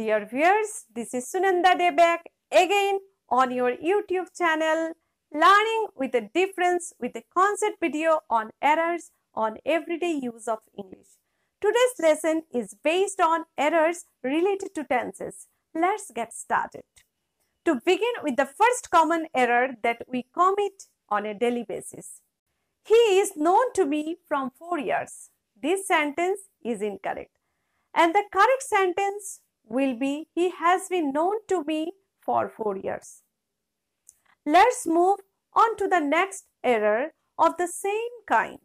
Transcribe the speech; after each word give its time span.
Dear 0.00 0.24
viewers, 0.24 0.86
this 0.94 1.12
is 1.12 1.30
Sunanda 1.30 1.78
Debak 1.78 2.20
again 2.50 3.00
on 3.28 3.50
your 3.50 3.72
YouTube 3.72 4.34
channel 4.34 4.94
Learning 5.30 5.88
with 5.94 6.14
a 6.14 6.30
Difference 6.32 6.94
with 6.98 7.14
a 7.16 7.24
concept 7.36 7.80
video 7.82 8.20
on 8.30 8.48
errors 8.62 9.10
on 9.34 9.58
everyday 9.66 10.12
use 10.12 10.48
of 10.48 10.60
English. 10.74 11.18
Today's 11.60 11.96
lesson 11.98 12.44
is 12.50 12.74
based 12.82 13.20
on 13.20 13.44
errors 13.58 14.06
related 14.24 14.74
to 14.76 14.84
tenses. 14.84 15.48
Let's 15.74 16.10
get 16.10 16.32
started. 16.32 16.84
To 17.66 17.74
begin 17.84 18.14
with 18.22 18.36
the 18.36 18.46
first 18.46 18.90
common 18.90 19.26
error 19.34 19.74
that 19.82 20.04
we 20.08 20.24
commit 20.32 20.84
on 21.10 21.26
a 21.26 21.38
daily 21.38 21.66
basis. 21.68 22.22
He 22.86 22.94
is 22.94 23.36
known 23.36 23.74
to 23.74 23.84
me 23.84 24.16
from 24.26 24.50
4 24.58 24.78
years. 24.78 25.28
This 25.62 25.86
sentence 25.86 26.40
is 26.64 26.80
incorrect. 26.80 27.36
And 27.94 28.14
the 28.14 28.24
correct 28.32 28.62
sentence 28.62 29.40
will 29.70 29.94
be 29.96 30.28
He 30.34 30.50
has 30.50 30.88
been 30.90 31.12
known 31.12 31.36
to 31.48 31.64
me 31.64 31.92
for 32.20 32.48
4 32.48 32.76
years. 32.76 33.22
Let's 34.44 34.86
move 34.86 35.20
on 35.54 35.76
to 35.76 35.88
the 35.88 36.00
next 36.00 36.44
error 36.62 37.12
of 37.38 37.56
the 37.56 37.68
same 37.68 38.16
kind. 38.26 38.58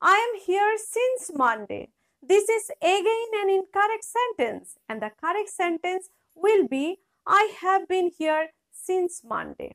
I 0.00 0.16
am 0.26 0.40
here 0.40 0.76
since 0.76 1.30
Monday. 1.34 1.88
This 2.22 2.48
is 2.48 2.70
again 2.82 3.30
an 3.42 3.48
incorrect 3.48 4.04
sentence 4.04 4.76
and 4.88 5.00
the 5.00 5.10
correct 5.20 5.48
sentence 5.48 6.10
will 6.34 6.68
be 6.68 6.98
I 7.26 7.54
have 7.60 7.88
been 7.88 8.10
here 8.16 8.48
since 8.72 9.22
Monday. 9.24 9.72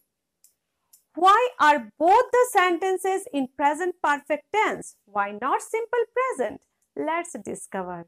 Why 1.15 1.49
are 1.59 1.91
both 1.99 2.31
the 2.31 2.47
sentences 2.51 3.27
in 3.33 3.49
present 3.57 3.95
perfect 4.01 4.45
tense? 4.55 4.95
Why 5.05 5.31
not 5.41 5.61
simple 5.61 6.05
present? 6.17 6.61
Let's 6.95 7.35
discover. 7.43 8.07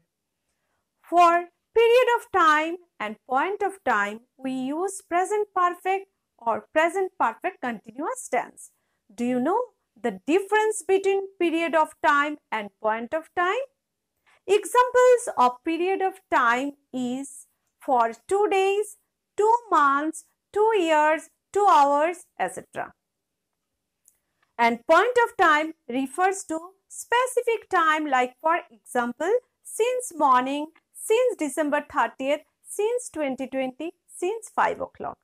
For 1.02 1.48
period 1.74 2.08
of 2.16 2.30
time 2.32 2.76
and 3.00 3.16
point 3.28 3.62
of 3.62 3.82
time, 3.84 4.20
we 4.36 4.52
use 4.52 5.02
present 5.08 5.48
perfect 5.54 6.06
or 6.38 6.66
present 6.72 7.12
perfect 7.18 7.60
continuous 7.60 8.28
tense. 8.30 8.70
Do 9.14 9.24
you 9.24 9.40
know 9.40 9.60
the 10.00 10.20
difference 10.26 10.82
between 10.86 11.28
period 11.38 11.74
of 11.74 11.94
time 12.04 12.38
and 12.50 12.70
point 12.82 13.14
of 13.14 13.28
time? 13.36 13.64
Examples 14.46 15.28
of 15.38 15.52
period 15.64 16.02
of 16.02 16.20
time 16.30 16.72
is 16.92 17.46
for 17.80 18.12
two 18.28 18.48
days, 18.50 18.96
two 19.36 19.54
months, 19.70 20.24
two 20.52 20.72
years, 20.78 21.30
two 21.52 21.66
hours, 21.68 22.26
etc. 22.38 22.92
And 24.58 24.86
point 24.86 25.16
of 25.24 25.36
time 25.36 25.72
refers 25.88 26.44
to 26.44 26.58
specific 26.88 27.68
time 27.70 28.06
like 28.06 28.34
for 28.40 28.60
example, 28.70 29.32
since 29.62 30.12
morning, 30.14 30.66
since 31.04 31.36
December 31.36 31.84
30th, 31.92 32.44
since 32.66 33.10
2020, 33.10 33.92
since 34.06 34.48
5 34.54 34.80
o'clock. 34.80 35.18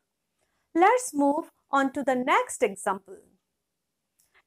Let's 0.75 1.13
move 1.15 1.51
on 1.71 1.93
to 1.93 2.03
the 2.03 2.15
next 2.15 2.63
example. 2.63 3.17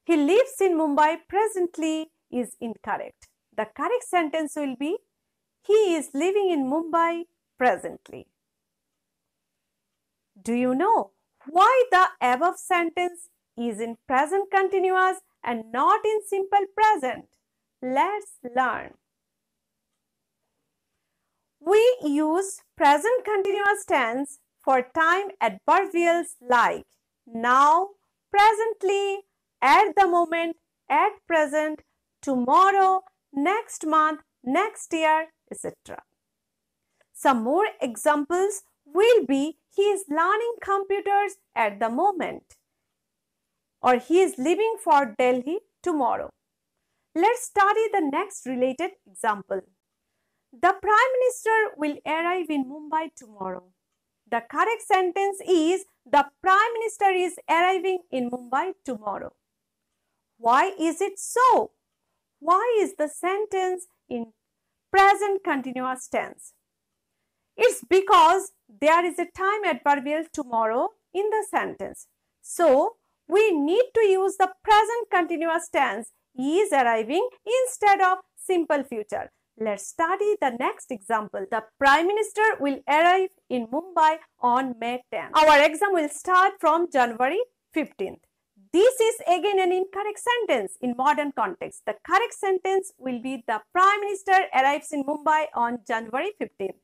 He 0.04 0.16
lives 0.16 0.60
in 0.60 0.78
Mumbai 0.78 1.18
presently 1.28 2.10
is 2.30 2.56
incorrect. 2.60 3.28
The 3.56 3.66
correct 3.66 4.04
sentence 4.04 4.54
will 4.56 4.76
be 4.76 4.98
He 5.66 5.94
is 5.96 6.10
living 6.12 6.50
in 6.50 6.70
Mumbai 6.70 7.24
presently. 7.58 8.26
Do 10.40 10.52
you 10.52 10.74
know 10.74 11.10
why 11.48 11.84
the 11.90 12.06
above 12.20 12.58
sentence 12.58 13.30
is 13.56 13.80
in 13.80 13.96
present 14.06 14.50
continuous 14.50 15.18
and 15.42 15.72
not 15.72 16.04
in 16.04 16.20
simple 16.26 16.66
present? 16.76 17.26
Let's 17.80 18.32
learn. 18.56 18.94
We 21.66 21.96
use 22.02 22.60
present 22.76 23.24
continuous 23.24 23.84
tense 23.86 24.38
for 24.62 24.82
time 24.94 25.28
adverbials 25.40 26.34
like 26.40 26.84
now, 27.26 27.88
presently, 28.30 29.20
at 29.62 29.94
the 29.96 30.06
moment, 30.06 30.56
at 30.90 31.12
present, 31.26 31.80
tomorrow, 32.20 33.02
next 33.32 33.86
month, 33.86 34.20
next 34.42 34.92
year, 34.92 35.28
etc. 35.50 36.02
Some 37.14 37.42
more 37.42 37.68
examples 37.80 38.62
will 38.84 39.24
be 39.24 39.58
he 39.74 39.82
is 39.82 40.04
learning 40.08 40.56
computers 40.60 41.36
at 41.54 41.80
the 41.80 41.88
moment 41.88 42.56
or 43.80 43.96
he 43.96 44.20
is 44.20 44.34
leaving 44.36 44.76
for 44.82 45.14
Delhi 45.18 45.60
tomorrow. 45.82 46.30
Let's 47.14 47.44
study 47.44 47.88
the 47.92 48.02
next 48.12 48.44
related 48.46 48.92
example. 49.06 49.62
The 50.62 50.72
Prime 50.80 51.12
Minister 51.18 51.74
will 51.76 51.96
arrive 52.06 52.48
in 52.48 52.64
Mumbai 52.66 53.10
tomorrow. 53.16 53.64
The 54.30 54.40
correct 54.48 54.82
sentence 54.82 55.40
is 55.48 55.84
the 56.06 56.26
Prime 56.42 56.72
Minister 56.74 57.10
is 57.10 57.34
arriving 57.48 58.02
in 58.12 58.30
Mumbai 58.30 58.74
tomorrow. 58.84 59.32
Why 60.38 60.72
is 60.78 61.00
it 61.00 61.18
so? 61.18 61.72
Why 62.38 62.78
is 62.80 62.94
the 62.96 63.08
sentence 63.08 63.86
in 64.08 64.32
present 64.92 65.42
continuous 65.42 66.06
tense? 66.06 66.52
It's 67.56 67.84
because 67.88 68.52
there 68.68 69.04
is 69.04 69.18
a 69.18 69.26
time 69.36 69.64
adverbial 69.64 70.24
tomorrow 70.32 70.90
in 71.12 71.30
the 71.30 71.44
sentence. 71.50 72.06
So, 72.42 72.96
we 73.26 73.50
need 73.50 73.86
to 73.94 74.02
use 74.02 74.36
the 74.36 74.52
present 74.62 75.10
continuous 75.10 75.68
tense 75.68 76.12
is 76.38 76.72
arriving 76.72 77.28
instead 77.44 78.00
of 78.00 78.18
simple 78.36 78.84
future. 78.84 79.30
Let's 79.58 79.86
study 79.86 80.36
the 80.40 80.50
next 80.50 80.90
example. 80.90 81.46
The 81.48 81.62
Prime 81.78 82.08
Minister 82.08 82.42
will 82.58 82.80
arrive 82.88 83.30
in 83.48 83.68
Mumbai 83.68 84.16
on 84.40 84.74
May 84.80 85.04
10. 85.12 85.30
Our 85.32 85.64
exam 85.64 85.92
will 85.92 86.08
start 86.08 86.54
from 86.58 86.90
January 86.90 87.38
15th. 87.74 88.18
This 88.72 89.00
is 89.00 89.14
again 89.28 89.60
an 89.60 89.70
incorrect 89.70 90.18
sentence 90.18 90.76
in 90.80 90.96
modern 90.96 91.30
context. 91.30 91.82
The 91.86 91.94
correct 92.04 92.34
sentence 92.34 92.92
will 92.98 93.22
be 93.22 93.44
the 93.46 93.60
Prime 93.72 94.00
Minister 94.00 94.46
arrives 94.52 94.88
in 94.90 95.04
Mumbai 95.04 95.46
on 95.54 95.78
January 95.86 96.32
15th 96.42 96.80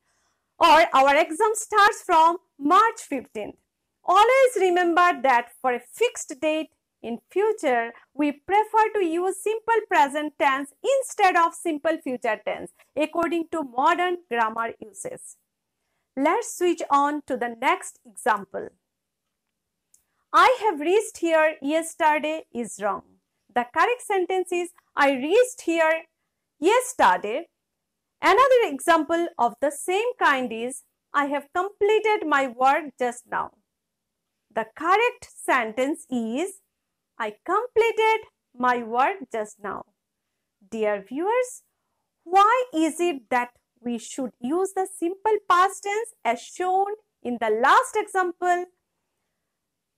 or 0.61 0.85
our 0.93 1.15
exam 1.17 1.51
starts 1.53 2.03
from 2.05 2.37
March 2.57 3.01
15th. 3.11 3.57
Always 4.05 4.53
remember 4.57 5.21
that 5.23 5.49
for 5.61 5.73
a 5.73 5.79
fixed 5.79 6.33
date 6.41 6.69
in 7.01 7.19
future, 7.29 7.93
we 8.13 8.31
prefer 8.31 8.89
to 8.95 9.03
use 9.03 9.43
simple 9.43 9.81
present 9.89 10.33
tense 10.39 10.71
instead 10.83 11.35
of 11.35 11.53
simple 11.53 11.97
future 12.03 12.39
tense 12.45 12.71
according 12.95 13.45
to 13.51 13.63
modern 13.63 14.17
grammar 14.29 14.73
uses. 14.79 15.37
Let's 16.15 16.57
switch 16.57 16.81
on 16.89 17.21
to 17.27 17.37
the 17.37 17.55
next 17.59 17.99
example. 18.05 18.69
I 20.33 20.57
have 20.61 20.79
reached 20.79 21.17
here 21.17 21.55
yesterday 21.61 22.43
is 22.53 22.79
wrong. 22.81 23.03
The 23.53 23.65
correct 23.73 24.01
sentence 24.01 24.51
is 24.51 24.69
I 24.95 25.11
reached 25.11 25.61
here 25.61 26.03
yesterday. 26.59 27.47
Another 28.21 28.61
example 28.65 29.27
of 29.37 29.55
the 29.61 29.71
same 29.71 30.13
kind 30.21 30.53
is 30.53 30.83
I 31.13 31.25
have 31.25 31.47
completed 31.53 32.27
my 32.27 32.47
work 32.47 32.93
just 32.97 33.23
now. 33.29 33.51
The 34.53 34.67
correct 34.75 35.29
sentence 35.33 36.05
is 36.09 36.60
I 37.21 37.35
completed 37.45 38.21
my 38.57 38.81
work 38.81 39.17
just 39.31 39.57
now. 39.63 39.83
Dear 40.71 41.05
viewers, 41.07 41.61
why 42.23 42.63
is 42.73 42.99
it 42.99 43.29
that 43.29 43.49
we 43.79 43.99
should 43.99 44.31
use 44.39 44.71
the 44.75 44.87
simple 44.99 45.37
past 45.47 45.83
tense 45.83 46.15
as 46.25 46.41
shown 46.41 46.87
in 47.21 47.37
the 47.39 47.51
last 47.51 47.95
example 47.95 48.65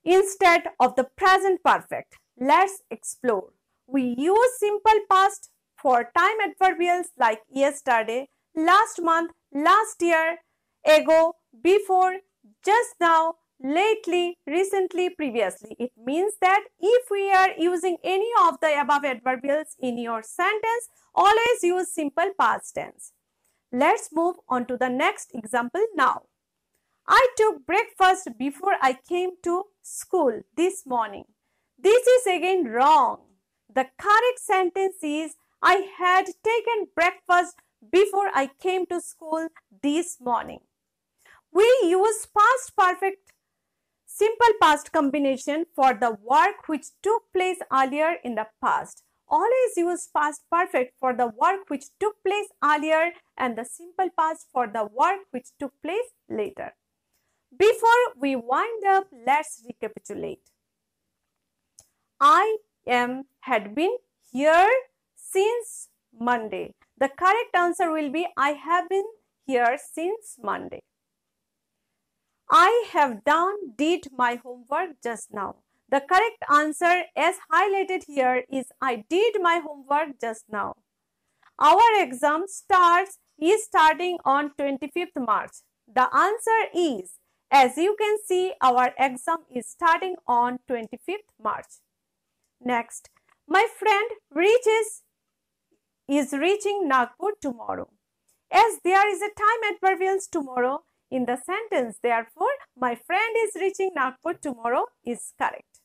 instead 0.03 0.63
of 0.81 0.95
the 0.97 1.05
present 1.05 1.63
perfect? 1.63 2.17
Let's 2.37 2.81
explore. 2.91 3.53
We 3.87 4.15
use 4.17 4.59
simple 4.59 4.99
past 5.09 5.49
for 5.81 6.11
time 6.17 6.39
adverbials 6.45 7.07
like 7.17 7.39
yesterday, 7.49 8.27
last 8.53 9.01
month, 9.01 9.31
last 9.53 10.01
year, 10.01 10.39
ago, 10.85 11.35
before, 11.63 12.17
just 12.65 12.95
now, 12.99 13.35
lately, 13.63 14.37
recently, 14.45 15.09
previously. 15.09 15.75
It 15.79 15.91
means 15.97 16.33
that 16.41 16.65
if 16.79 17.09
we 17.09 17.31
are 17.31 17.51
using 17.57 17.97
any 18.03 18.29
of 18.45 18.59
the 18.61 18.79
above 18.79 19.03
adverbials 19.03 19.75
in 19.79 19.97
your 19.97 20.21
sentence, 20.21 20.89
always 21.15 21.63
use 21.63 21.93
simple 21.93 22.31
past 22.39 22.75
tense. 22.75 23.13
Let's 23.71 24.09
move 24.13 24.35
on 24.47 24.65
to 24.67 24.77
the 24.77 24.89
next 24.89 25.31
example 25.33 25.85
now. 25.95 26.23
I 27.07 27.27
took 27.35 27.65
breakfast 27.65 28.29
before 28.37 28.75
I 28.81 28.97
came 29.07 29.31
to 29.43 29.63
school 29.81 30.41
this 30.55 30.85
morning. 30.85 31.25
This 31.77 32.05
is 32.05 32.27
again 32.27 32.65
wrong. 32.65 33.21
The 33.73 33.87
correct 33.97 34.39
sentence 34.39 34.97
is 35.01 35.35
I 35.61 35.87
had 35.97 36.25
taken 36.43 36.87
breakfast 36.95 37.55
before 37.91 38.29
I 38.33 38.51
came 38.61 38.85
to 38.87 39.01
school 39.01 39.47
this 39.81 40.17
morning. 40.21 40.59
We 41.51 41.63
use 41.83 42.27
past 42.35 42.75
perfect 42.77 43.32
simple 44.15 44.53
past 44.61 44.91
combination 44.91 45.65
for 45.75 45.93
the 45.93 46.15
work 46.23 46.67
which 46.67 46.87
took 47.01 47.23
place 47.33 47.57
earlier 47.71 48.17
in 48.23 48.35
the 48.35 48.47
past. 48.61 49.03
always 49.35 49.77
use 49.81 50.09
past 50.15 50.41
perfect 50.51 50.91
for 50.99 51.11
the 51.19 51.27
work 51.43 51.61
which 51.67 51.85
took 51.99 52.17
place 52.25 52.49
earlier 52.63 53.11
and 53.35 53.57
the 53.57 53.65
simple 53.65 54.09
past 54.19 54.47
for 54.51 54.65
the 54.67 54.83
work 54.99 55.21
which 55.31 55.47
took 55.59 55.71
place 55.81 56.11
later. 56.29 56.67
Before 57.57 58.03
we 58.25 58.35
wind 58.35 58.85
up, 58.85 59.07
let's 59.25 59.63
recapitulate. 59.65 60.51
I 62.19 62.57
am 62.85 63.23
had 63.41 63.73
been 63.73 63.97
here 64.31 64.69
since 65.15 65.89
Monday. 66.29 66.65
The 66.97 67.09
correct 67.09 67.55
answer 67.55 67.91
will 67.91 68.11
be 68.11 68.27
I 68.37 68.51
have 68.69 68.89
been 68.89 69.05
here 69.47 69.77
since 69.91 70.37
Monday. 70.51 70.83
I 72.55 72.85
have 72.91 73.23
done 73.23 73.55
did 73.75 74.09
my 74.15 74.35
homework 74.35 75.01
just 75.03 75.33
now. 75.33 75.55
The 75.89 76.01
correct 76.01 76.43
answer 76.53 77.05
as 77.15 77.37
highlighted 77.51 78.03
here 78.05 78.43
is 78.47 78.67
I 78.79 79.05
did 79.09 79.41
my 79.41 79.59
homework 79.65 80.21
just 80.21 80.45
now. 80.51 80.75
Our 81.57 81.99
exam 81.99 82.43
starts 82.45 83.17
is 83.41 83.63
starting 83.63 84.19
on 84.23 84.51
25th 84.59 85.17
March. 85.17 85.63
The 85.91 86.15
answer 86.15 86.59
is 86.75 87.13
as 87.49 87.75
you 87.75 87.95
can 87.99 88.17
see 88.23 88.53
our 88.61 88.91
exam 88.99 89.45
is 89.51 89.67
starting 89.67 90.15
on 90.27 90.59
25th 90.69 91.33
March. 91.43 91.81
Next, 92.61 93.09
my 93.47 93.65
friend 93.79 94.11
reaches 94.31 95.01
is 96.07 96.33
reaching 96.33 96.87
Nagpur 96.87 97.31
tomorrow. 97.41 97.89
As 98.51 98.79
there 98.83 99.09
is 99.09 99.23
a 99.23 99.33
time 99.33 99.63
at 99.67 99.81
adverbials 99.81 100.29
tomorrow 100.31 100.83
in 101.13 101.25
the 101.25 101.37
sentence, 101.37 101.99
therefore, 102.01 102.55
my 102.75 102.95
friend 102.95 103.35
is 103.45 103.61
reaching 103.61 103.91
Nagpur 103.95 104.33
tomorrow 104.33 104.85
is 105.05 105.33
correct. 105.37 105.79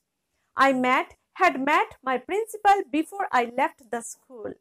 I 0.56 0.72
met, 0.72 1.16
had 1.34 1.60
met 1.60 1.96
my 2.02 2.16
principal 2.16 2.82
before 2.90 3.28
I 3.30 3.52
left 3.54 3.90
the 3.90 4.00
school. 4.00 4.54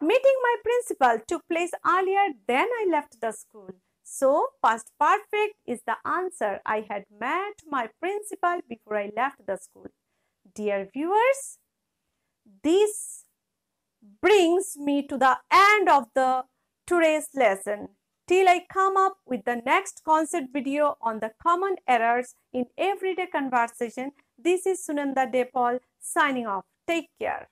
Meeting 0.00 0.36
my 0.42 0.56
principal 0.62 1.20
took 1.26 1.42
place 1.48 1.72
earlier 1.84 2.28
than 2.46 2.68
I 2.80 2.86
left 2.88 3.20
the 3.20 3.32
school. 3.32 3.70
So, 4.04 4.46
past 4.64 4.92
perfect 5.00 5.56
is 5.66 5.80
the 5.84 5.96
answer. 6.04 6.60
I 6.64 6.86
had 6.88 7.06
met 7.20 7.64
my 7.68 7.88
principal 8.00 8.60
before 8.68 8.96
I 8.96 9.10
left 9.16 9.44
the 9.46 9.56
school. 9.56 9.88
Dear 10.54 10.88
viewers, 10.92 11.58
this 12.62 13.24
brings 14.22 14.76
me 14.78 15.06
to 15.08 15.18
the 15.18 15.38
end 15.50 15.88
of 15.88 16.06
the 16.14 16.44
today's 16.86 17.28
lesson. 17.34 17.88
Till 18.28 18.46
I 18.46 18.66
come 18.70 18.98
up 18.98 19.16
with 19.24 19.46
the 19.46 19.56
next 19.64 20.02
concept 20.04 20.52
video 20.52 20.98
on 21.00 21.20
the 21.20 21.32
common 21.42 21.76
errors 21.88 22.34
in 22.52 22.66
everyday 22.76 23.26
conversation, 23.26 24.12
this 24.36 24.66
is 24.66 24.86
Sunanda 24.86 25.32
Depal 25.32 25.80
signing 25.98 26.46
off. 26.46 26.66
Take 26.86 27.08
care. 27.18 27.48